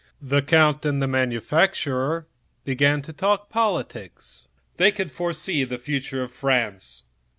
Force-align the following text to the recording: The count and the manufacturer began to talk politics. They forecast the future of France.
The 0.19 0.41
count 0.41 0.83
and 0.83 0.99
the 0.99 1.07
manufacturer 1.07 2.25
began 2.63 3.03
to 3.03 3.13
talk 3.13 3.51
politics. 3.51 4.49
They 4.77 4.89
forecast 4.89 5.45
the 5.69 5.77
future 5.77 6.23
of 6.23 6.33
France. 6.33 7.03